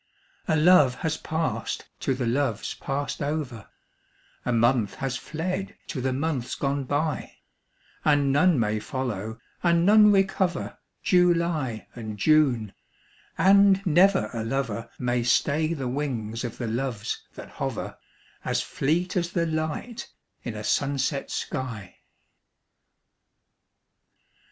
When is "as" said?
18.43-18.63, 19.15-19.33